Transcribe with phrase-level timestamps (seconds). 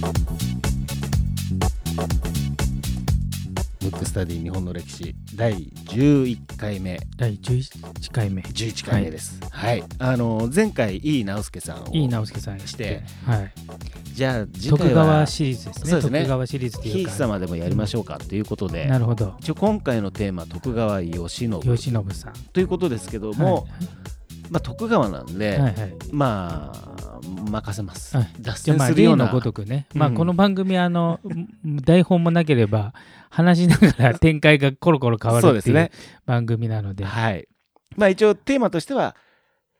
[0.00, 0.06] ブ
[3.88, 6.98] ックスタディ日本の歴史第11回目。
[7.18, 8.40] 第11回目。
[8.40, 9.38] 11回目です。
[9.50, 13.02] はい、あの前回井伊直輔さんをいい直輔さんして。
[13.26, 13.52] はい、
[14.14, 15.90] じゃあ次徳回は川シリーズですね。
[15.90, 16.20] そうですね。
[16.20, 19.36] 徳川シリーズってひいいうか様でもやりましょうかということで、なるほど。
[19.40, 22.32] 一応今回のテーマ徳川慶喜慶喜さん。
[22.54, 23.68] ということですけども、
[24.48, 25.94] まあ、徳川なんで、はいはいはい。
[26.10, 28.28] まあ任せます、はい。
[28.40, 29.28] 脱線するような。
[29.28, 31.20] ごとくね、まあうんこの番組あの
[31.84, 32.94] 台本もなければ
[33.28, 35.90] 話しながら展開がコロコロ変わるっていう
[36.26, 37.04] 番組なので。
[37.04, 37.48] はい。
[37.96, 39.16] まあ一応テーマとしては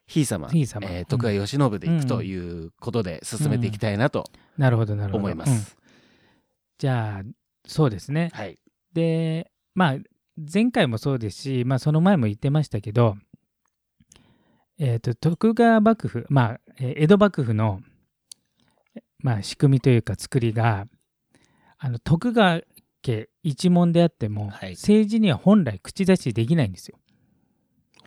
[0.07, 4.25] ひい様ひい様えー徳川慶喜でいくということで進めていきたいなと
[4.59, 5.19] なるほどなるほど。
[5.19, 5.57] 思いまうん。
[5.57, 5.77] す、
[6.79, 7.29] じゃあ
[7.67, 8.31] そうですね。
[8.33, 8.59] はい。
[8.93, 9.97] でまあ
[10.53, 13.17] 前回もそうですし、まあ、その前も言ってましたけど、
[14.79, 17.81] えー、と徳川幕府、まあ、えー江戸幕府の、
[19.19, 20.87] まあ、仕組みというか作りが
[21.79, 22.63] あの徳川
[23.03, 24.73] 家一門であっても、はい。
[24.73, 26.99] 政治には本来口出しできないんですよ。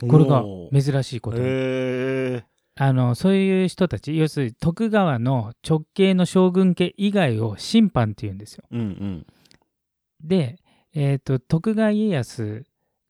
[0.08, 1.38] これが珍しいこと
[2.76, 8.64] あのそういう人たち要するに徳川の直系の将軍家以外を審判っていうんですよ。
[8.72, 9.28] うんうん。
[10.24, 10.58] で、
[10.94, 12.64] えー、と徳川家康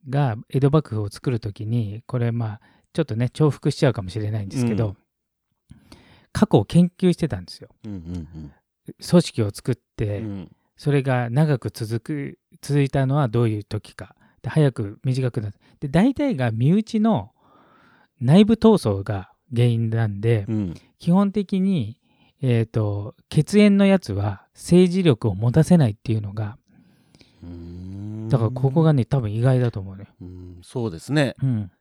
[0.10, 2.62] が江戸幕府を作る時にこれまあ
[2.92, 4.98] ちょっとね重複しちゃうかもしれないんですけど、うん
[6.34, 7.70] 過去を研究してたんですよ。
[7.86, 8.52] うんうん
[9.10, 10.26] 組織を作って、うん。
[10.26, 14.16] うんそれが長く続く続いたのはどういう時か。
[14.42, 17.32] で早く短くなってで大体が身内の
[18.20, 20.74] 内部闘争が原因なんで、うん。
[21.00, 22.00] 基本的に、
[22.42, 26.58] えー、と血縁のやつは政治力を持たせないっていうのが
[28.30, 30.08] だからここがね多分意外だと思うね。
[30.22, 31.36] うんそうですね。
[31.44, 31.72] うん、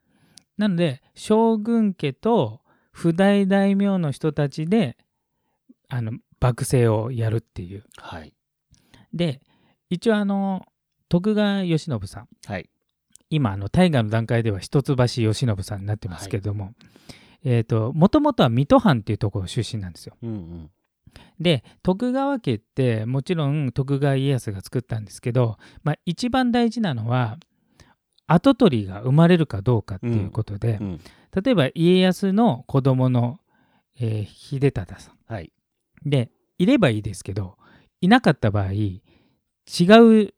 [0.58, 2.60] なので将軍家と
[2.92, 4.96] 不大大名の人たちで
[5.88, 7.84] あの幕政をやるっていう。
[7.96, 8.34] はい。
[9.12, 9.40] で
[9.90, 10.64] 一応あの
[11.08, 12.28] 徳川慶喜さん。
[12.46, 12.68] はい。
[13.30, 16.74] 今あの大河の段階では一橋慶喜さんになってますけども、
[17.44, 20.16] えっ、ともともとは水戸藩っていうところ出身なんですよ。
[20.22, 20.70] うんうん。
[21.38, 27.38] で徳川家ってもちろん徳川家康が作ったんですけど、まあ、一番大事なのは
[28.26, 31.00] 跡取りが生まれるかどうかっていうことで、うん。
[31.42, 33.40] 例えば家康の子供の、
[34.00, 35.14] えー秀忠さん。
[35.32, 35.52] はい。
[36.04, 37.56] でいればいいですけど
[38.00, 39.02] いなかった場合違
[39.66, 40.34] う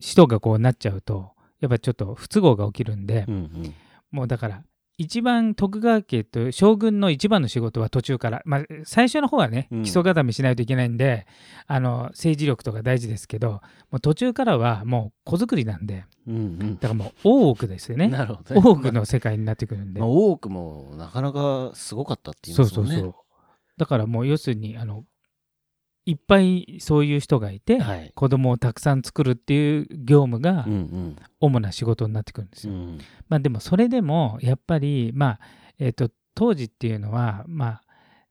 [0.00, 3.74] 人がこうなっちゃうとやっぱちょっと不都合が起きるんで、うんうん。
[4.10, 4.62] もうだから
[4.96, 9.82] 一番徳川家と将軍の一番の仕事は途中から、まあ、最初の方はねうん。
[9.82, 11.26] 基礎固めしないといけないんで、
[11.66, 13.60] あの政治力とか大事ですけど
[13.90, 16.04] もう途中からはもう子作りなんで。
[16.26, 16.78] うんうん。
[16.78, 18.08] だからもう大奥ですよね。
[18.08, 18.60] なるほどね。
[18.64, 22.94] 大奥の世界になってくるんで、まあ、多くもなかなかすごかったって言いそうますもんね。
[22.94, 23.14] そうそう。
[23.76, 25.04] だからもう要するにあの
[26.06, 28.12] いっぱいそういう人がいて、はい。
[28.14, 32.74] 子供をたくさん作るっていう業務がうん主な仕事になってくるんですよ。
[32.74, 32.98] うんうん
[33.28, 35.40] まあでもそれでもやっぱりまあ
[35.78, 37.80] えっ、と当時っていうのはまあ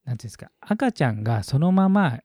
[0.06, 2.20] ていうんですか赤ちゃんがそのまま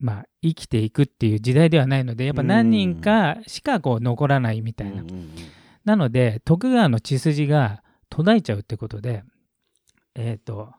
[0.00, 5.02] まあ生きていくっていう時代ではないのでやっぱ何人かしかこう残らないみたいな。
[5.02, 5.30] うんうん
[5.84, 9.24] なので徳川の血筋が途絶えちゃうってことで
[10.14, 10.72] えっ、と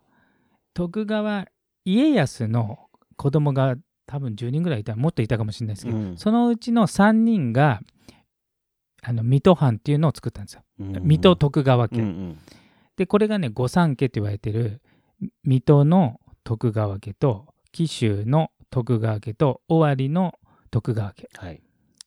[0.73, 1.47] 徳川
[1.83, 2.79] 家康の
[3.17, 3.75] 子供が
[4.05, 7.81] 多分10人ぐらいいたもっといたかもしれないですけど、うんそのうちの3人が
[9.01, 10.63] あの水戸藩っていうのを作ったんですよ。
[10.79, 12.01] うんうん水戸徳川家。
[12.01, 12.37] うんうん
[12.95, 14.79] でこれがね御三家って言われてる
[15.43, 20.35] 水戸の徳川家と紀州の徳川家と尾張の
[20.69, 21.61] 徳川家はい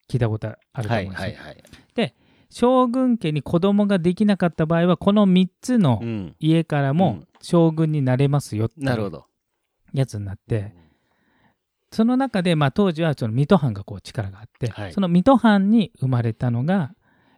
[0.09, 1.31] 聞いたことあるとは思うんですよ。
[1.31, 2.15] いはいはい。
[2.49, 9.27] 将軍家に子供ができなかった場合はこの3つのうん家からもうん将軍になれますよっていうなるほど。
[9.93, 10.75] やつになって
[11.97, 16.93] その中でまあ当時はその水戸藩がこう力があって、はいその水戸藩に生まれたのが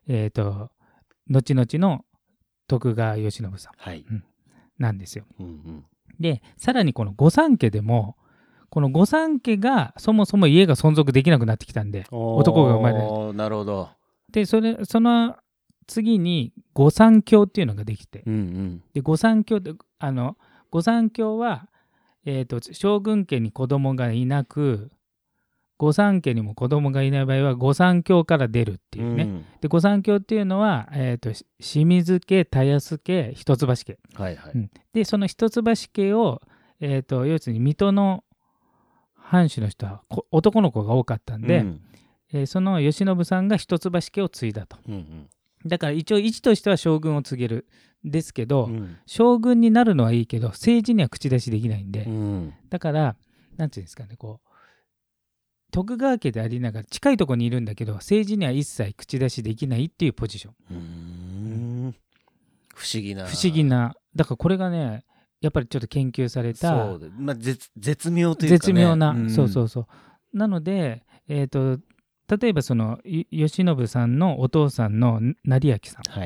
[0.08, 0.70] えっ、と
[1.30, 2.04] 後々の
[2.66, 4.04] 徳川慶喜さんはい。
[4.76, 5.26] なんですよ。
[5.38, 5.84] うんうん
[6.18, 8.16] でさらにこの御三家でも
[8.70, 13.90] この御三家がそもそも家が存続できなくなってきたんで男が生まれるなるほど。
[14.32, 15.36] でそれその
[15.86, 20.36] 次に御三教っていうのができてうんうんで御三教ってあの
[20.72, 21.68] 御三教は、
[22.30, 24.90] えー、と将軍家に子供がいなく
[25.78, 29.44] 御三家にも子供がいない場合は御三教から出るっていうね、ん。
[29.62, 33.98] で御三教っていうのは、えー、とし清水家田安家一橋家。
[34.14, 34.52] はいはい。
[34.54, 34.70] うん。
[34.92, 36.42] でその一橋家を、
[36.80, 38.24] えー、と要するに水戸の
[39.14, 41.80] 藩主の人はこ男の子が多かったんで、うん。
[42.34, 44.76] えーその慶喜さんが一橋家を継いだと。
[44.86, 45.28] うん
[45.66, 47.66] だから一応位置としては将軍を継げる
[48.04, 48.96] ですけど、うん。
[49.06, 52.54] 将軍になるのはいいけど政治には口出しできないんで、うん。
[52.70, 53.16] だから
[53.56, 54.48] なんていうんですかねこう
[55.70, 61.94] 徳川家でありながら近いところにいるんだけど政治には一切口出しできないっていうポジション。
[62.74, 63.26] 不思議な。
[63.26, 63.94] 不思議な。
[64.14, 65.04] だからこれがね
[65.40, 69.30] やっぱりちょっと研究されたまあ、絶絶妙というか、ね、絶妙な、ん。
[69.30, 69.86] そうそうそう。
[70.36, 71.78] なのでえっ、と
[72.28, 76.20] 例えばそのい慶喜さんのお父さんの成明さん。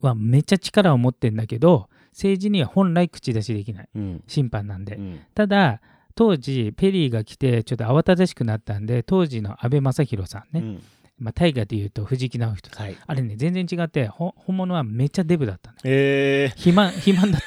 [0.00, 3.88] はめっちゃ力を持ってんだけど政治には本来口出しできない。
[3.94, 4.24] うん。
[4.26, 5.20] 審判なんで、うん。
[5.34, 5.80] ただ
[6.14, 10.82] 当時ペリーが来てちょっと慌ただしくなったんで当時の安倍正弘さんね、うん。
[11.18, 12.86] まあ、大河でいうと藤木直人さん。
[12.86, 15.76] はい、あれね全然違ってほ本物はめっちゃデブだったの。
[15.84, 17.40] え肥満 肥満だっ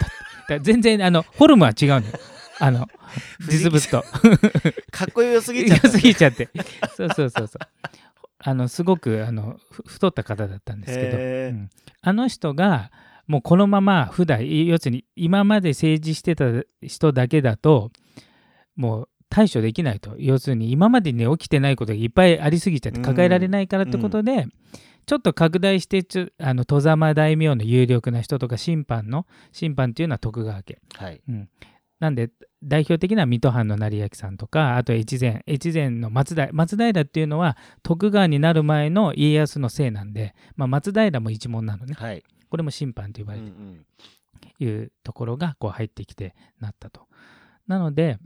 [0.47, 0.59] た。
[0.59, 2.03] 全然あのフォルムは違うのよ
[2.61, 2.87] あの
[3.49, 4.01] 実物と。
[4.01, 6.47] ー、 かっこよすぎちゃっすぎちゃって。
[6.95, 7.87] そうそうそうそう。
[8.43, 11.69] あのすごくあのふ太った方だったんですけど、うん。
[12.01, 12.91] あの人が
[13.27, 16.45] もうこのまま普段要するに今まで政治してた
[16.83, 17.91] 人だけだと
[18.75, 20.15] もう対処できないと。
[20.19, 24.45] 要するに今までに起きてないことがいっぱいありすぎちゃって抱えられないからってことで、
[25.07, 30.79] ちょっと拡大してちょあの戸様大名の有力な人とか審判の審判っていうのは徳川家。
[30.95, 31.21] はい。
[32.01, 32.31] なんで
[32.63, 41.95] 代表的な水戸藩の成明さんとかあと越前越前の松平松平っていうのは徳川になる前の家康のせいなんで、まあ、松平も一門なのね。
[41.97, 43.85] はい、これも審判と呼ばうんうれてん。
[44.59, 47.07] いうところがこう入ってきてなったと。
[47.67, 48.19] なので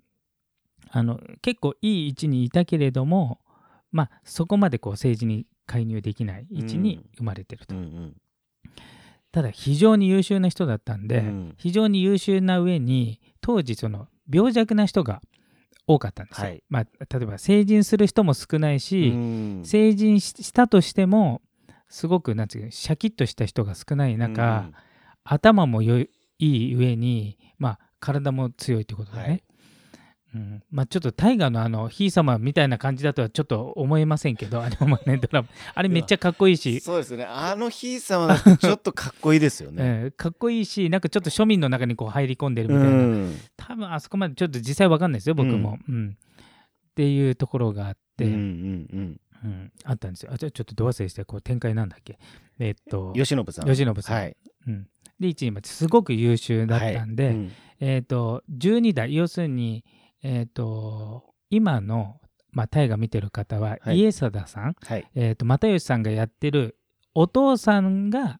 [0.89, 3.39] あの結構いい位置にいたけれども、
[3.91, 7.75] まあ、そこまでこう政治に介入できない位置に生まれてると。
[7.75, 8.15] うんうん。
[9.31, 11.55] ただ非常に優秀な人だったんで、うん。
[11.57, 15.21] 非常に優秀な上に当時その病弱な人が
[15.87, 16.47] 多かったんですよ。
[16.47, 21.41] はいまあ、例えば成人する人も少ないし、うん成人ししたとしても
[21.89, 24.69] すごくなんていうかシャキッとした人が少ない中、
[25.23, 29.23] 頭もよいい上に、まあ、体も強いってことだね。
[29.23, 29.43] はい
[30.35, 30.63] うん。
[30.69, 35.47] まあ、ちょっと大河のあのひい様みたいな感じだとはちょっと思えませんけどあれもねドラマ。
[35.73, 37.23] あれめっちゃかっこいいし、そうですね。
[37.23, 39.83] あのひい様だとちょっとかっこいいですよね。
[39.83, 43.33] え ーかっこいいしなんかちょっと庶民の中にこう入り込んでるみうたいな、ん。
[43.55, 46.17] 多分あそこまでちょっと実際わかんないですよ僕も、うん。
[46.17, 48.41] っていうところがあって、うんううん。
[48.41, 49.71] んうん。
[49.83, 50.31] あったんですよ。
[50.33, 52.19] あちょちょっとど忘れしてこう展開なんだっけ？
[52.59, 53.65] えっとうん、吉信さん。
[53.65, 54.37] 慶喜さん、はい。
[54.67, 54.87] うん、
[55.19, 57.33] で1位すごく優秀だったんで、はい。
[57.35, 57.51] うん。
[57.79, 59.83] えっ、と12代要するに
[60.25, 62.19] えっ、と今の、
[62.51, 63.99] まあ、大河見てる方は、はい。
[63.99, 65.07] 家貞さん、はい。
[65.13, 66.77] えー、と又吉さんがやってる
[67.13, 68.39] お父さんが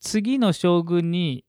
[0.00, 1.44] 次の将軍に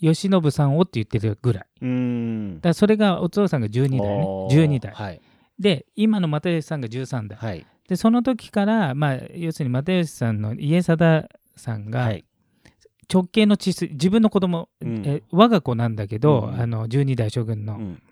[0.00, 1.66] 慶喜さんをって言ってるぐらい。
[1.80, 2.60] うん。
[2.60, 4.24] だそれがお父さんが12代ね。
[4.26, 4.68] おー。
[4.68, 5.20] 12代、はい。
[5.58, 7.66] で今の又吉さんが13代、はい。
[7.88, 12.24] でその時から、まあ、要するに又吉さんの家貞さんがはい。
[13.10, 15.02] 直系の血筋自分の子供、うん。
[15.06, 16.60] え我が子なんだけど、うん。
[16.60, 18.02] あの12代将軍の、うん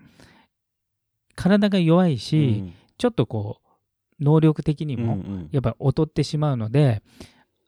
[1.35, 2.73] 体が弱いし、うん。
[2.97, 5.49] ちょっとこう能力的にも、うんうん。
[5.51, 7.01] やっぱ劣ってしまうので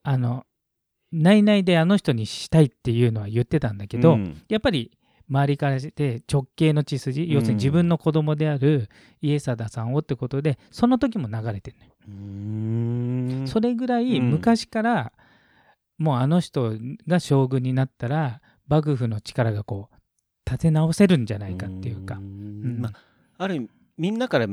[0.03, 0.45] あの
[1.11, 4.41] 内々であの人にしたいっていうのは言ってたんだけど、うん。
[4.49, 4.91] やっぱり
[5.29, 8.89] 周りからして直系の血筋、要するに自分の子供である
[9.21, 11.85] 家貞さんをってことでその時も流れてるの
[13.41, 14.31] よ、それぐらいうん。
[14.31, 15.11] 昔から、
[15.97, 16.73] もうあの人
[17.07, 19.95] が将軍になったら幕府の力がこう
[20.49, 22.93] 立て直せるんじゃないかっていうか、ーうんんまあ、
[23.37, 24.47] ある意味みんなから、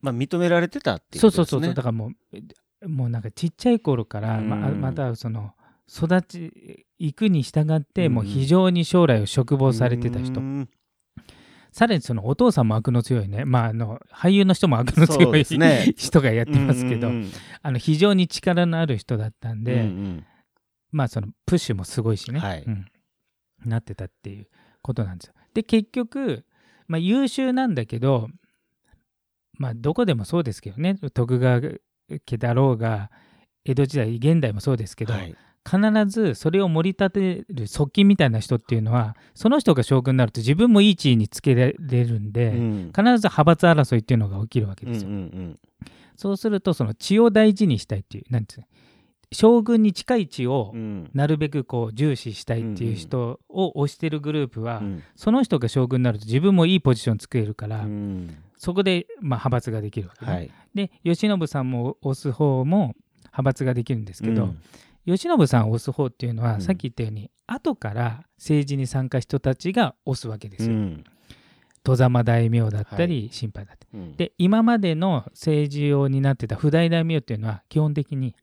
[0.00, 1.58] まあ、認められてたっていうそうことですね。
[1.58, 5.52] そうそうそうだからもうもうなんかちっちゃい頃から、まあうんまたその
[5.88, 8.14] 育ち行くに従って、うん。
[8.14, 10.68] もう非常に将来を嘱望されてた人、うん。
[11.72, 15.94] さらにそのお父さんも悪の強いね、まあ、あの俳優の人も悪の強い、ね。
[15.96, 17.30] 人がやってますけど、うんうん。
[17.62, 20.26] あの非常に力のある人だったんで、うんうん。
[20.92, 22.64] まあそのプッシュもすごいしね、はい。
[22.66, 22.86] うん。
[23.64, 24.48] なってたっていう
[24.82, 25.34] ことなんですよ。
[25.54, 26.44] で結局、
[26.88, 28.28] まあ、優秀なんだけど
[29.58, 30.96] まあどこでもそうですけどね。
[31.12, 31.60] 徳川
[32.24, 33.10] 家だろうが
[33.64, 35.36] 江戸時代現代もそうですけど、はい。
[35.68, 42.92] 必ずそれを盛り立てる側近みたいな人っていうのはその人が将軍になると自分もいい地位につけられるんで、うん。
[42.96, 45.10] 必ず派閥争いっていうのが起きるわけうんですよ。
[45.10, 45.58] うん
[46.16, 48.66] そうするとその血を大事にしたいっていうなんていうの
[49.30, 51.10] 将軍に近い血をうん。
[51.12, 55.02] なるべくこう重視したいっていう人を推してるグループは、うん。
[55.16, 58.36] その人が将軍になると自分もいいポジション作れるから、うん。
[58.56, 60.50] そこでまあ派閥ができるわけね、はい。
[60.74, 62.94] で慶喜さんも推す方も
[63.24, 64.58] 派閥ができるんですけど、うん。
[65.06, 66.60] 慶喜さんを推す方っていうのは、うん。
[66.60, 70.74] さっき言ったように後から政治に参加した人たちが推すわけですよ。
[70.74, 71.04] うん。
[71.84, 73.98] 戸様大名だったり心配だったり。
[73.98, 74.16] うん。
[74.16, 78.34] で今までの政治を担ってた不代大名っていうのは基本的に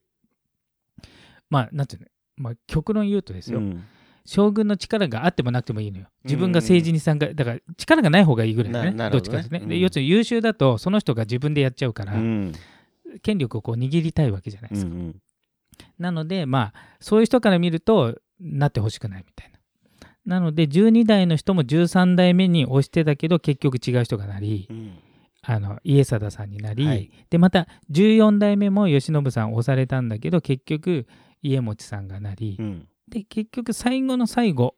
[1.49, 3.83] まあなんていうの、まあ、極論言うとですよ、うん。
[4.25, 6.07] 将軍の力があってもなくてもいいのよ。
[6.23, 8.91] 自分が政治に参加だから力がない方がいいぐらいだね。
[8.91, 9.09] ね。
[9.09, 9.69] どっちかですね、うん。
[9.69, 12.53] で要するに優秀だとその人が自分でやっちゃうから、うん。
[13.21, 15.15] 権力をこう握りたいわけじゃないですか、うん
[15.97, 19.59] なのでまあそういう人から見るとなってほしくないみたいな。
[20.25, 24.97] なので12代の人も13代目に推してたけど結局違う人がなりうん。
[25.47, 27.11] あの家貞さんになり、はい。
[27.29, 31.05] でまた14代目も慶喜さん押されたんだけど結局
[31.47, 32.87] 家持さんがなり、うん。
[33.07, 34.75] で結局最後の最後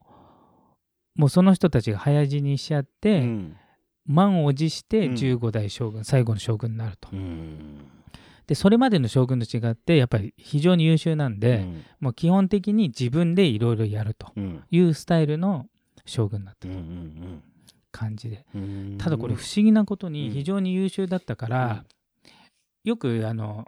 [1.16, 3.56] もうその人たちが早死にしちゃって、うん。
[4.06, 5.14] 満を持してうん。
[5.16, 7.10] 15代将軍、最後の将軍になると。
[7.12, 7.80] うん。
[8.46, 11.84] でそれまでの将軍と違ってやっぱり非常に優秀なんで、うん。
[12.00, 14.64] もう基本的に自分でいろいろやるとうん。
[14.70, 15.66] いうスタイルの
[16.06, 17.44] 将軍だったうんうん
[17.92, 18.46] 感じで。
[18.54, 18.96] うん。
[19.00, 20.34] ただこれ不思議なことにうん。
[20.34, 21.84] 非常に優秀だったから、
[22.84, 23.66] よくあの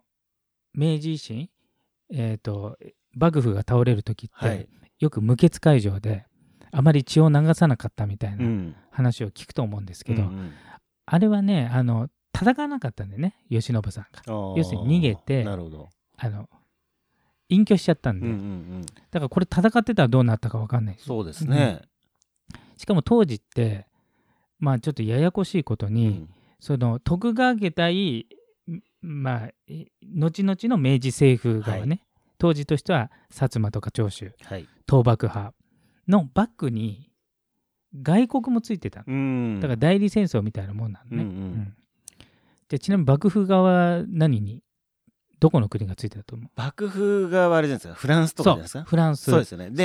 [0.73, 1.49] 明治維新、
[2.11, 2.77] えー、と
[3.13, 4.67] 幕府が倒れる時って、はい。
[4.99, 6.25] よく無血開城で
[6.71, 8.75] あまり血を流さなかったみたいなうん。
[8.91, 10.51] 話を聞くと思うんですけど、うん
[11.11, 12.07] あれはねあの
[12.39, 14.33] 戦わなかったんだよね慶喜さんが。
[14.51, 16.47] うん要するに逃げてあの
[17.49, 18.43] 隠居しちゃったんで、うんうんう
[18.79, 18.81] ん。
[18.81, 20.95] だからこれ戦ってたらどうなったか分かんない。
[20.99, 21.81] そうですね。
[22.77, 23.87] しかも当時って
[24.59, 26.29] まあちょっとややこしいことに、うん。
[26.59, 28.25] その徳川家対ん
[29.01, 34.67] まあえ後々の明治政府側ね、は当時としては薩摩とか長州はい。
[34.89, 35.53] 倒幕派
[36.07, 37.11] のバックに
[38.01, 39.05] 外国もついてたの。
[39.07, 39.59] うん。
[39.59, 41.73] だから代理戦争みたいなもんなのね、うんうん。
[42.67, 43.61] じゃあちなみに幕府側
[43.99, 44.63] は何に
[45.39, 46.49] どこの国がついてたと思う？
[46.55, 47.95] 幕府側はあれじゃないですか。
[47.95, 48.83] フランスとかじゃないですか？
[48.83, 49.31] フランス。
[49.31, 49.69] そうですよね。
[49.71, 49.83] で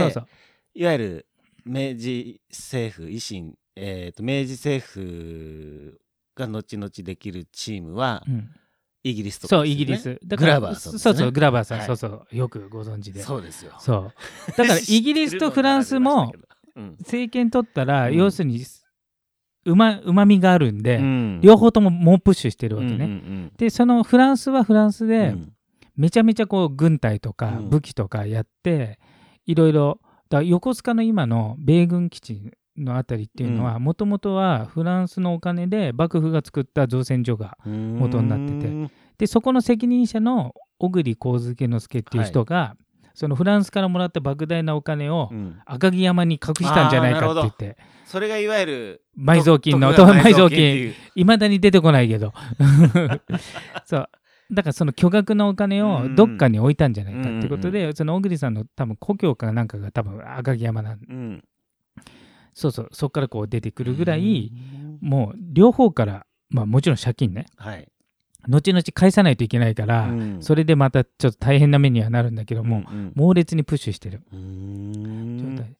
[0.74, 1.26] いわゆる
[1.64, 6.00] 明治政府維新えーと明治政府
[6.34, 8.50] が後々できるチームはうん
[9.04, 10.18] イギリスとかそう、イギリス。
[10.24, 10.98] だグラバーさんね。
[10.98, 11.86] そうそう、グラバーさん、はい。
[11.86, 13.20] そうそう、よくご存知で。
[13.20, 13.38] そう。
[13.38, 13.72] そうですよ。
[14.56, 16.32] だから、 イギリスとフランスも
[16.74, 16.96] うん。
[17.00, 18.16] 政権取ったら、うん。
[18.16, 18.64] 要するに、
[19.66, 21.40] うま、みがあるんで、うん。
[21.42, 22.94] 両方とも猛プッシュしてるわけね。
[22.94, 25.52] うんうんで、そのフランスはフランスうんで、うん。
[25.96, 28.98] めちゃめちゃこう、軍隊とかうん武器とかやって、
[29.46, 38.90] いろいろ、だから横須賀の今の米軍基地のあたりっていうのは、もともとはフランスのお金で幕府が作った造船所が元になってて。
[39.16, 42.76] でそこの責任者の小栗上野之助っていう人が、
[43.14, 45.56] そのフランスからもらった莫大なお金をうん。
[45.66, 47.76] 赤城山に隠したんじゃないかって言って。
[48.06, 50.58] それがいわゆる埋蔵金の 埋蔵金。
[50.58, 50.94] いう。
[51.14, 52.32] いまだに出てこないけど。
[53.86, 54.08] そう。
[54.52, 61.44] だからその巨額のお金をどっかに置いたんじゃないかってことで、その小栗さんの多分故郷かなんかが多分赤城山なんうん
[62.54, 64.52] そうそうそこからこう出てくるぐらい、
[65.00, 67.46] もう両方からまあもちろん借金ね。
[67.56, 67.88] はい。
[68.48, 70.42] 後々返さないといけないから、うん。
[70.42, 74.22] それでまたちょっと大変な目にはなるんだけども、うん猛烈にプッシュしてる。
[74.32, 75.56] うん。
[75.56, 75.76] 状態、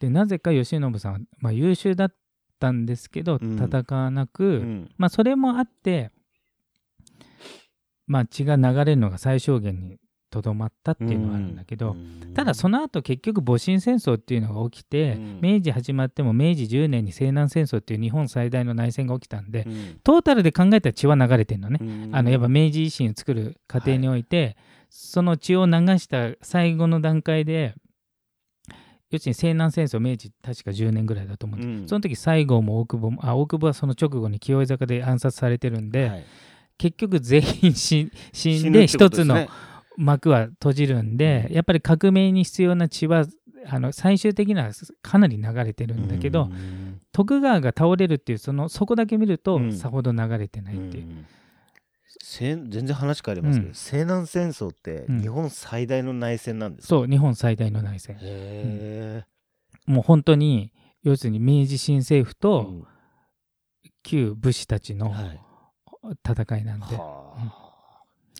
[0.00, 2.14] でなぜか慶喜さんは、まあ、優秀だっ
[2.58, 3.56] たんですけど、うん。
[3.56, 4.90] 戦わなく、うん。
[4.96, 6.10] まあそれもあって
[8.06, 9.98] まあ血が流れるのが最小限に
[10.30, 15.40] とどまったっていうのはあるんだけど、うんただその後結局戊辰戦争っていうのが起きて、うん。
[15.40, 20.00] 明治始まっても明治10年に西南戦争っていう日本最大の内戦が起きたんで、うん。
[20.04, 22.10] トータルで考えたら血は流れてるのね、うん。
[22.14, 24.58] あのやっぱ明治維新を作る過程において、
[24.90, 27.74] その血を流した最後の段階で
[29.10, 31.88] 要するに西南戦争明治確か10年ぐらいだと思うんです、うん。
[31.88, 36.24] その時西郷も大久保もあ大久保はその直後に清江坂で暗殺されてるんで、はい。
[36.78, 39.46] 結局全員死死んで一つの
[39.96, 43.24] 幕は閉じるんで、やっぱり革命に必要な血は
[43.68, 44.70] あの最終的には
[45.02, 47.00] かなり流れてるんだけど、うん。
[47.12, 49.72] 徳川が倒れるっていうそのそこだけ見ると、うん。
[49.72, 51.04] さほど流れてないっていう。
[51.04, 51.26] うん。
[52.18, 53.74] せん全然話変わりますけど、うん。
[53.74, 55.20] 西南戦争ってうん。
[55.20, 58.16] 日本最大の内戦なんですか、そう日本最大の内戦。
[58.20, 59.24] へ
[59.86, 60.72] もう本当に
[61.02, 62.84] 要するに明治新政府え、とうん。
[64.02, 65.40] 旧武士たちのはい。
[66.24, 67.65] 戦いなんで、はあ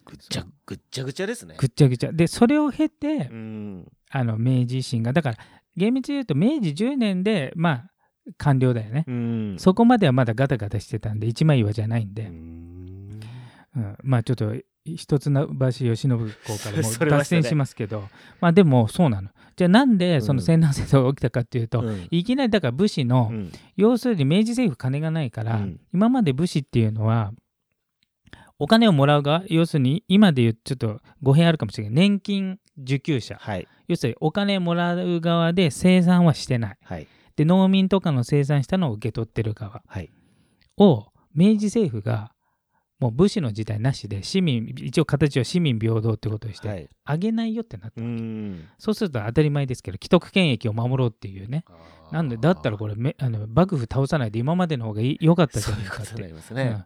[0.07, 1.57] ぐっちゃぐっちゃぐちゃですね。
[1.59, 2.13] ぐっちゃぐちゃ。
[2.13, 3.93] でそれを経て、うん。
[4.11, 5.37] あの明治維新がだから
[5.77, 7.91] 厳密に言うと明治10年でまあ
[8.39, 9.57] 完了だよね、うん。
[9.59, 13.21] そこまではまだガタガタしてたんで一枚岩じゃないんで、うん。
[13.77, 13.97] うん。
[14.03, 18.05] まあちょっと一つな橋慶喜公からも 脱線しますけど。
[18.41, 19.31] まあでもそうなの。
[19.57, 22.07] じゃあなんでそのうん西南戦争が起きたかっていうと、うん。
[22.11, 23.53] いきなりだから武士の、うん。
[23.77, 25.81] 要するに明治政府金がないから、うん。
[25.93, 27.33] 今まで武士っていうのは
[28.59, 31.95] お金をもらう側要するに今で言うちょっと語弊あるかもしれない。
[31.95, 33.37] 年金受給者。
[33.39, 33.69] はい。
[33.89, 36.79] 要するにお金もらう側で生産はしてない。
[36.83, 37.07] はい。
[37.37, 39.83] で農民とかの生産したのを受け取ってる側。
[39.87, 40.11] はい。
[40.79, 42.33] を明治政府が
[42.99, 46.89] もう武士の時代なしで市民一応形を市民平等ってことにして、はい。
[47.05, 48.67] あげないよってなった、うん。
[48.79, 51.65] そうすると当たり前ですけど既得権益を守ろうっていうね。
[52.11, 56.85] なんでだったらこれめあの幕府倒さないで今までの方が良かったじゃそういうことになないかってね、うん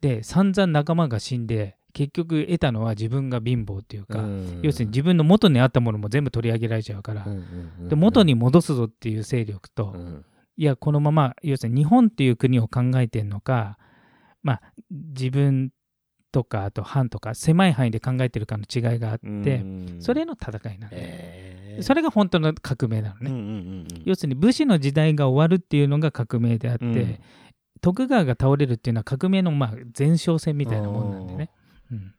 [0.00, 4.60] で散々仲間が死んで結局得たのは自分が貧乏っていうか、うん。
[4.62, 10.24] 要するに自分の元にあったものも全部取り上げられちゃうから、うんうんうんで元に戻すぞっていう勢力と、うん。
[10.56, 13.78] いやこのまま要するに日本っていう国を考えてるのか
[14.42, 15.70] まあ自分
[16.32, 19.96] とかあと藩とか狭い範囲で考えてるかの違いがあって、うん。
[20.00, 21.82] それの戦いなんで、えー。
[21.82, 23.50] それが本当の革命なのね、うんうんうんう
[23.82, 23.86] ん。
[24.04, 27.18] 要するに武士の時代が終わるっていうのが革命であって、うん
[27.78, 31.50] 徳川が倒れるっていうのは革命のまあ前哨戦みたいなもんなんでね、
[31.90, 32.14] うん、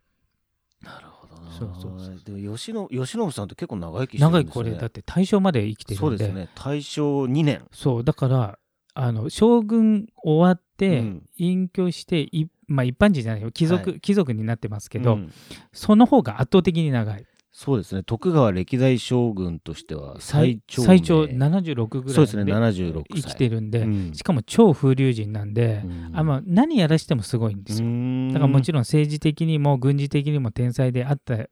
[0.83, 1.51] なるほどな。
[1.51, 2.21] そうそうそう。
[2.23, 6.07] でも吉野吉信さんって結構長生きしてるん長いですよねこれだって大正まで生きてるんで。
[6.07, 6.49] そうですね。
[6.55, 7.65] 大正2年。
[7.71, 8.03] そう。
[8.03, 8.59] だから
[8.93, 11.23] あの将軍終わって、うん。
[11.37, 13.51] 隠居していまあ一般人じゃないよ。
[13.51, 15.33] 貴族、は貴族になってますけど、うん。
[15.73, 17.25] その方が圧倒的に長い
[17.59, 18.03] そうですね。
[18.03, 22.45] 徳川歴代将軍としては最最長最長命76ぐらいそうですね。
[22.45, 23.21] で76歳。
[23.21, 24.13] 生きてるんで、うん。
[24.13, 26.11] しかも超風流人なんで、うん。
[26.13, 31.47] あまあ、何やらしてもすごいんですよ、よだからもちろろん政治的にも軍事的にも天才であったん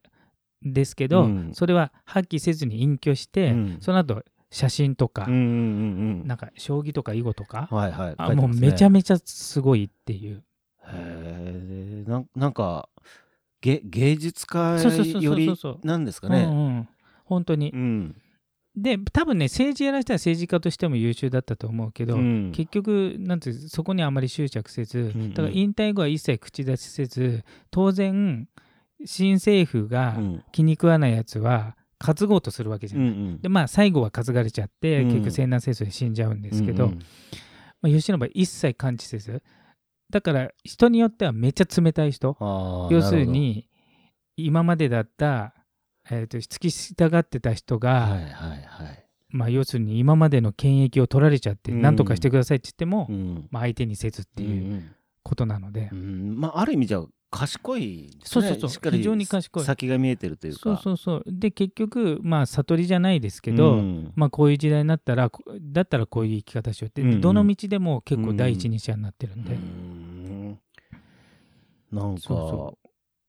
[0.63, 1.51] ですけど、うん。
[1.53, 3.77] それは発揮せずに隠居して、うん。
[3.81, 5.45] その後写真とか、うんうんうんう
[6.23, 6.25] ん。
[6.25, 8.15] なんか将棋とか囲碁とか、はいはい。
[8.17, 10.41] あもうめちゃめちゃすごいっていう。
[10.87, 12.96] へえなんなんかげ
[13.61, 14.77] 芸術家
[15.19, 15.51] より
[15.83, 16.43] なんですかね。
[16.43, 16.89] うんうん、
[17.25, 17.71] 本当に。
[17.71, 17.77] う。
[17.77, 18.15] ん。
[18.75, 22.51] で多分ね政治やらせたら政治家としても優秀だったと思うけど、うん。
[22.51, 25.29] 結局なんてそこにあまり執着せず、うんうん。
[25.33, 28.47] だから引退後は一切口出しせず当然
[29.05, 30.43] 新政府がうん。
[30.51, 33.07] 気に食わないやつは担ごうとするわけじゃない。
[33.07, 33.41] うんうん。
[33.41, 35.07] でまあ最後は担がれちゃって、うん。
[35.07, 36.93] 結局西南戦争で死んじゃうんですけど、ま
[37.83, 39.41] あ、吉野は一切感知せず
[40.09, 42.37] だから人によってはめっちゃ冷たい人。
[42.91, 43.69] 要するに
[44.37, 45.53] 今までだった、
[46.09, 48.55] えーと付き従ってた人が、どはいはいは
[48.91, 49.05] い。
[49.29, 51.81] まあ、要するに今までの権益を取られちゃってうん。
[51.81, 53.47] 何とかしてくださいって言っても、うん。
[53.51, 54.91] まあ、相手にせずっていううん
[55.23, 56.39] ことなので、うん。
[56.39, 58.19] まあある意味じゃ賢いね。
[58.23, 58.91] そうそうそう。
[58.91, 59.63] 非常に賢い。
[59.63, 60.59] 先が見えてるというか。
[60.59, 61.23] そうそうそう。
[61.27, 64.13] で結局まあ悟りじゃないですけど、うん。
[64.15, 67.13] まあ、こういう時代になったらこだったらこういう生き方しようって、うん。
[67.13, 70.59] うんどの道でも結構第一人者になってるんで、うん。
[71.91, 72.77] なんかそうそ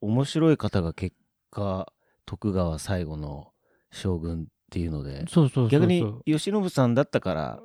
[0.01, 1.17] 面白い方が結
[1.51, 1.93] 果
[2.27, 3.49] 徳川最後の
[3.91, 7.61] 将軍っていうのでそうそう逆に慶喜さんだったから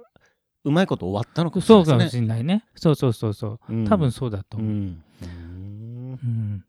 [0.64, 2.20] うまいこと終わったのかもしれそうかもないですね。
[2.20, 2.66] しれないね。
[2.76, 3.74] そうそうそうそう。
[3.74, 3.86] うん。
[3.86, 5.04] 多分そうだと思う、うん
[6.24, 6.30] うん。
[6.30, 6.66] うん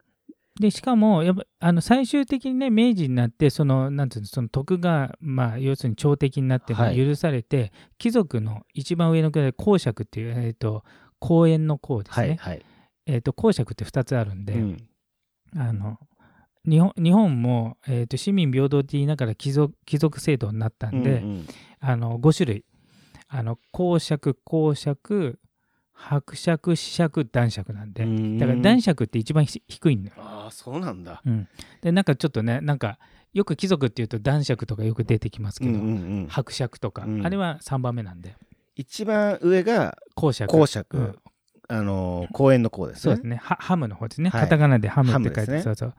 [0.60, 6.96] でしかもやっぱあの最終的にね明治になってそのなんていうのその徳がまあ要するに朝敵になってはい。
[6.96, 10.84] 許されて、貴族の一番上の位公爵っていうえっ、と
[11.18, 12.62] 公園の公ですね、はいはい。
[13.06, 14.76] えっ、と公爵って2つあるんで、うん。
[15.56, 15.98] あの
[16.68, 21.46] 日本日本も、えー、と市民平等って言いながら貴族貴族制度になったんで、うんうん。
[21.80, 22.64] あの5種類。
[23.26, 25.40] あの公爵公爵
[25.94, 28.38] 伯爵子爵男爵なんで、うん。
[28.38, 31.22] だから男爵って一番ひ低いんだよ、ああそうなんだ。
[31.24, 31.48] うん、
[31.80, 32.98] でなんかちょっとねなんか
[33.34, 35.90] よく貴族っていうと男爵とかよく出てきますけど、うんうんう
[36.22, 36.26] ん。
[36.28, 37.26] 伯爵とか、うん。
[37.26, 38.36] あれは3番目なんで。
[38.76, 40.50] 一番上が公爵。
[40.50, 41.18] 公爵、うん。
[41.66, 43.00] あのー公園の公ですね。
[43.00, 43.36] そうですね。
[43.36, 44.40] ハハムの方ですね、はい。
[44.42, 45.62] カタカナでハムって書いて、ね。
[45.62, 45.94] そうそう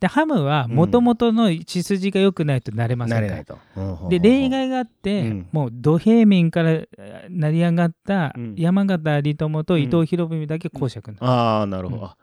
[0.00, 3.44] でハムはもともとの血筋が良くないとなれませんか
[3.76, 4.08] ら。
[4.08, 5.48] で例外があって、うん。
[5.52, 8.54] もう土平民からえー成り上がったうん。
[8.56, 12.16] 山形有朋と伊藤博文だけ公爵なの、ああなるほど。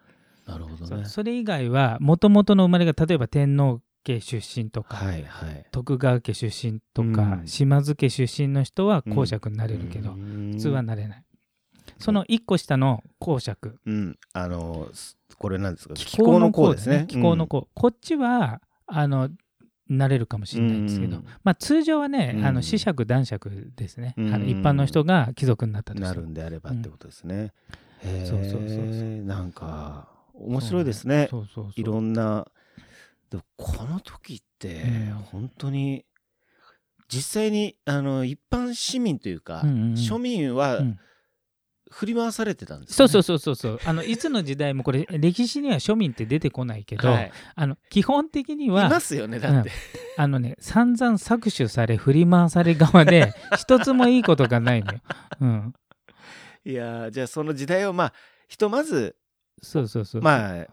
[0.48, 1.06] なるほどね。
[1.06, 5.66] それ以外はもともとの生まれが例えば天皇家出身とか、はいはい。
[5.72, 7.48] 徳川家出身とか、うん。
[7.48, 10.20] 島津家出身の人は公爵になれるけど、普
[10.54, 11.24] 普通はなれない。
[11.99, 13.79] その1個下の公爵。
[13.86, 14.17] うん。
[14.33, 14.89] あの
[15.38, 15.93] これなんですか？
[15.95, 17.05] 気候の公公ですね。
[17.07, 19.29] 気候の公、こっちはあの
[19.89, 27.53] なれるかもしれないんですけど、うんまあ、通常はね、うんあの子爵男爵ですね、うんあの一般の人が貴族になったとなるんであればってことですね。
[28.03, 28.69] へそうそうそうそう。
[28.69, 31.27] えなんか面白いですね。
[31.31, 31.73] そうそうそう。
[31.75, 32.45] いろんな。
[33.29, 35.12] でもこの時ってうん。
[35.31, 36.05] 本当に
[37.10, 39.93] 実際にあの一般市民というか、うんうんうん。
[39.93, 40.99] 庶民はうん
[41.91, 43.12] 振り回されてたんですよ、ね。
[43.12, 43.89] そうそうそうそうそう。
[43.89, 49.71] あのいつの時代もこれ 歴史には庶民って出てこないけど、はい、あの基本的にいはますよねだって、
[50.17, 55.00] あのね散々搾取され振り回され側で 一つもいいことがないのよ。
[55.41, 55.73] うん、
[56.65, 58.13] いやーじゃあその時代をまあ
[58.47, 59.15] ひとまず
[59.62, 60.21] そうそうそう。
[60.21, 60.67] まあ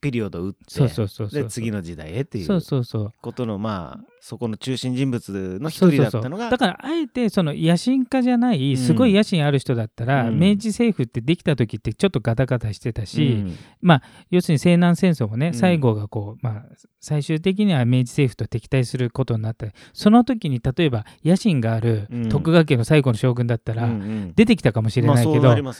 [0.00, 2.46] ピリオドを打ってそうそうそうで次の時代へっていう。
[2.48, 10.38] ことのまあそこの中心人物の一人だったのがだからあえてその野心家じゃないすごい野心ある人だったら、うん。
[10.38, 13.44] 明治政府ってできた時ってちょっとガタガタしてたし、
[13.82, 14.00] うん。
[14.30, 15.54] 要するに西南戦争もねうん。
[15.54, 16.64] 最後がこう、まあ、
[17.00, 22.28] 最終的には明治政府と敵対することになったその時に例えば野心があるうん。
[22.28, 23.88] 徳川家の最後の将軍だったら、
[24.34, 25.72] 出てきたかもしれないけど、まあ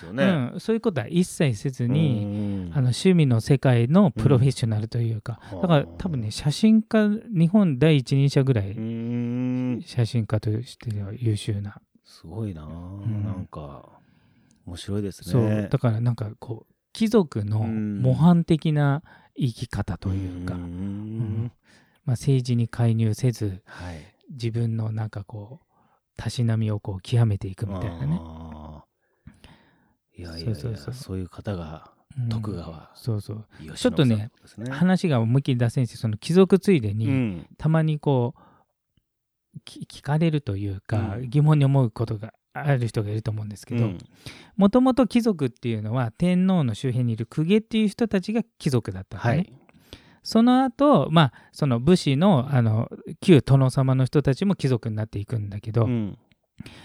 [0.59, 5.63] そういうことは一切せずに、うんあの趣味の世界のプロフェッショナルというか、うん。
[5.63, 9.83] だから多分ね写真家日本第一人者ぐらいうん。
[9.85, 13.25] 写真家としては優秀な、すごいな、ん。
[13.25, 13.89] なんか
[14.67, 15.33] 面白いですね。
[15.33, 15.69] そう。
[15.71, 18.01] だからなんかこう貴族のうん。
[18.01, 19.03] 模範的な
[19.37, 20.59] 生き方というか、ん。
[20.59, 21.53] うん。
[22.05, 23.97] まあ、政治に介入せずはい。
[24.31, 25.67] 自分のなんかこう
[26.17, 28.21] たしなみをこう極めていくみたいなね、
[30.17, 30.95] いやいやいやそうそうそう。
[30.95, 31.96] そういう方がうん
[32.31, 32.91] 徳川。
[32.95, 33.47] そうそう。
[33.75, 34.71] ちょっとねね。
[34.71, 37.47] 話が思いっきり脱線してその貴族ついでに、うん。
[37.59, 41.31] たまにこうき聞かれるというか、うん。
[41.31, 43.99] 疑問に思うことがある人がいると思うんですけどうん。
[44.57, 49.53] もともと貴族っていうのは天皇の周辺にいる公家っていう人たちが貴族だったのね、はい。
[50.23, 52.89] その後まあその武士のあの
[53.21, 56.19] 旧殿様の人たちも貴族になっていくんだけどうん。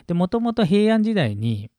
[0.10, 1.72] もともと平安時代に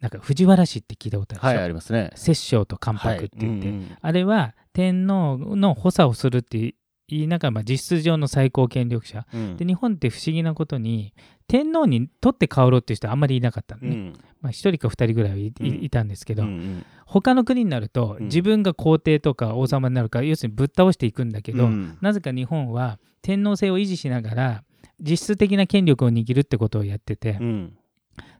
[0.00, 2.10] なんか藤原氏って聞いたことあるでしょ、はいありますね。
[2.14, 3.76] 摂政と関白って言って、はい。
[3.76, 6.74] うんあれは天皇の補佐をするって
[7.08, 9.26] 言いながら、まあ、実質上の最高権力者。
[9.34, 9.56] うん。
[9.56, 11.12] で日本って不思議なことに
[11.48, 14.12] 天皇に取って代わろうっていう人はあんまりいなかったのね、うん。
[14.40, 15.84] まあ、1人か2人ぐらいはいい,、うん。
[15.84, 16.86] いたんですけど、うんうん。
[17.04, 18.24] 他の国になるとうん。
[18.26, 21.98] 自分が皇帝とか王様になるから、要するにぶっ倒していくんだけど、うん。
[22.00, 24.64] なぜか日本は天皇制を維持しながら
[25.00, 27.76] 実質的な権力を握るってことをやってて、うん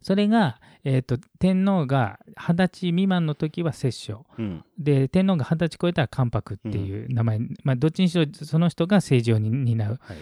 [0.01, 4.27] それが、えー、と天皇が二十歳未満の時は摂政。
[4.39, 4.65] うん。
[4.79, 9.99] で天皇が二十歳超えたら関白っていう名前、まあ、どっちにしろその人が政治をに担う。
[10.01, 10.17] はい。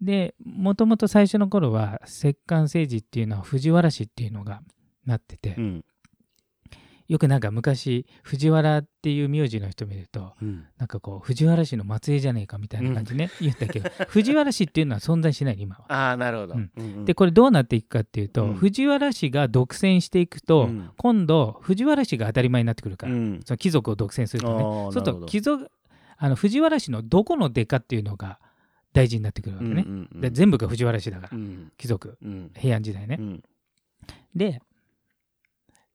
[0.00, 4.62] でもともと最初の頃は摂関政治っていうのは藤原氏っていうのが
[5.04, 5.84] なってて、うん
[7.10, 10.64] よくなんか昔藤原っていう名字の人見るとうん。
[10.78, 15.86] なんかこう藤原氏の末裔じゃねえかみたいな感じね、言ったけど藤原氏っていうのは存在しない今は。
[15.92, 16.54] ああなるほど。
[16.54, 16.70] うん。
[16.76, 17.04] うんうん。
[17.04, 18.54] でこれどうなっていくかっていうと、うん。
[18.54, 20.90] 藤原氏が独占していくと、うん。
[20.96, 23.40] 今度藤原氏が当たり前になってくるから、うん。
[23.44, 24.60] その貴族を独占するとね。
[24.60, 25.68] そうすると貴族
[26.16, 28.38] あの藤原氏のどこの出かっていうのが
[28.92, 30.20] 大事になってくるわけね、うんうんうん。
[30.20, 31.72] で全部が藤原氏だから、うん。
[31.76, 32.52] 貴族うん。
[32.54, 33.42] 平安時代ね、うん。
[34.36, 34.62] で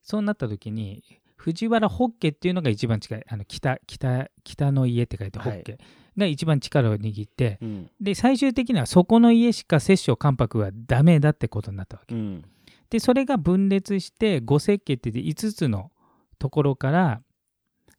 [0.06, 1.04] そうなった時に
[1.36, 5.78] 藤原北家っていうのが一番近いあの北北北の家って書いて北家
[6.18, 7.92] が一番力を握って、うん。
[8.00, 12.16] で最終的にはそこの家しか摂政関白はダメだってことになったわけ。
[12.16, 12.46] うん。
[12.90, 15.92] でそれが分裂して五石家って言って5つの
[16.40, 17.22] ところから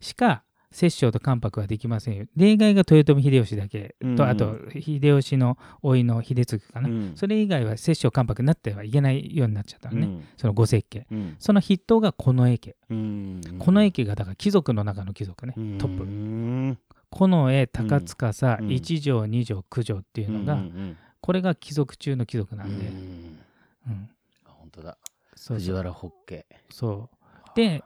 [0.01, 2.26] しか摂政と関白はできませんよ。
[2.37, 3.96] 例外が豊臣秀吉だけ。
[4.00, 4.20] と、うん。
[4.22, 7.12] あと秀吉の甥の秀次かな、うん。
[7.16, 10.24] それ以外は摂政関白になってはいけないようになっちゃったのね、うん。
[10.37, 11.37] その五石家うん。
[11.38, 12.76] その筆頭が近衛家。
[12.90, 13.40] うん。
[13.42, 16.05] 近衛家がだから貴族の中の貴族ね、トップ。
[16.05, 18.70] プ近衛高司、うん。
[18.70, 24.11] 一条二条九条っていうのが、うんこれが貴族中の貴族なうんんで、うん。
[24.44, 24.96] 本当だ。
[25.37, 27.57] 藤原北家そう。
[27.57, 27.83] で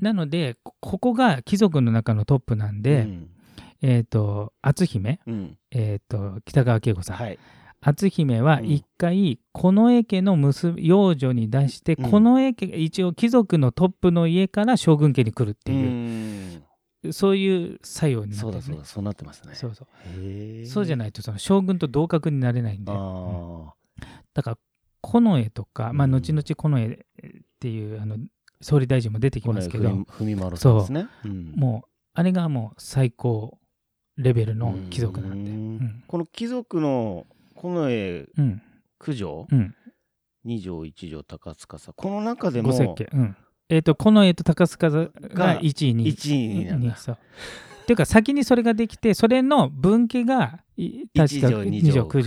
[0.00, 3.28] なのでこここが貴族の中のトップなんで、うん。
[3.82, 5.58] えっ、と篤姫、うん。
[5.70, 7.38] えっ、と北川景子さん、はい。
[7.80, 8.70] 篤姫はうん。
[8.70, 12.10] 一回近衛家の娘養女に出して、うん。
[12.10, 16.64] 近衛家一応貴族のトップの家から将軍家に来るっていう、
[17.04, 17.12] うん。
[17.12, 19.54] そういう作用になってそうだそうだそうなってますね。
[19.54, 20.66] そうそう。
[20.66, 23.74] そうじゃないとその将軍と同格になれないんで、うんあ
[24.34, 24.58] だから
[25.02, 26.12] 近衛とか、まあ、うん。
[26.12, 28.16] 後々近衛っていうあの
[28.62, 31.08] 総理大臣も出てきあますけど、文丸さんですね。
[31.24, 31.28] う。
[31.28, 31.52] ん。
[31.56, 33.58] もうあれがもう最高
[34.16, 35.50] レベルの貴族なんで。
[35.50, 36.04] ううん。
[36.06, 38.62] この貴族の近衛うん。
[38.98, 39.46] 九条？
[39.50, 39.74] うん、
[40.44, 42.72] 二条一条高塚さこの中でも。
[43.68, 46.06] えっ、と、近衛と高須賀がが1位に。
[46.08, 46.82] 一位になん
[47.92, 51.82] いうか、先にそれができて、それの分家がい確か一条二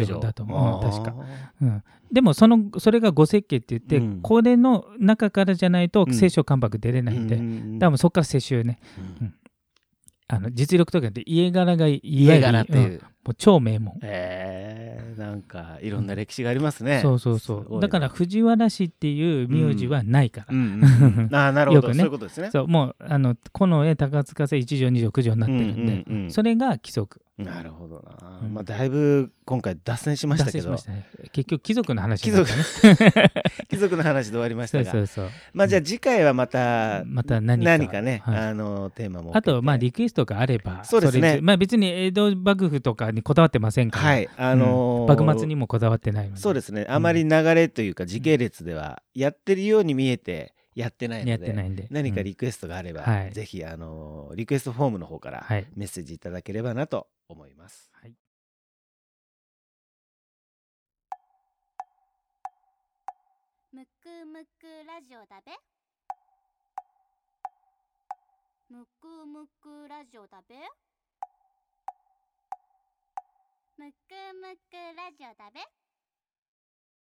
[0.06, 0.86] 条だと思う。
[0.86, 1.15] うん確か。
[1.17, 1.25] あ
[1.62, 4.21] うん、でもそのそれが五石家って言って、うん。
[4.21, 6.12] これの中からじゃないとうん。
[6.12, 8.80] 清少関白出れないんで、ーうん多分そこから世襲ね。
[9.21, 9.34] うん。
[10.28, 13.97] あの実力とかで家柄が家柄っていうもう超名門。
[14.03, 16.99] えー、なんかいろんな歴史がありますね。
[17.01, 17.81] そうそうそう。
[17.81, 20.47] だから藤原氏っていう名字はないから。
[20.51, 22.51] うんうんうん、ああなるほど、 ねそういうことですね。
[22.51, 27.21] そうもうあの近衛高塚瀬一条二条九条になってるんで、うんうんうんそれが規則。
[27.38, 31.29] なるほどな、うんまあだいぶ今回脱線しましたけど脱線しましたね。
[31.33, 32.57] 結局貴族の話貴になっ族。
[33.67, 35.29] 貴族の話で終わりましそたがうそうそう。
[35.53, 44.30] まあじゃあ次回はまたまた何か何かね、はいあのテーマもあとまあリクエストがあればそうですねれまあ別に江戸幕府とかにこだわってませんから、はい。
[44.38, 45.25] あのーうん。
[45.25, 46.41] 幕末にもこだわってないので。
[46.41, 46.86] そうですね。
[46.89, 51.84] あまり流れというか時系列ではやってるように見えてやってないのでやってないんで。
[51.84, 51.88] うん。
[51.91, 53.32] 何かリクエストがあれば、はい。
[53.32, 55.65] ぜひあのーリクエストフォームの方からはい。
[55.75, 57.89] メッセージいただければなと思います。
[57.93, 58.13] はい。
[63.73, 65.51] むくむくラジオだべ。
[68.67, 70.56] むくむくラジオだべ
[73.77, 73.95] むく
[74.41, 75.85] むくラジオだべ。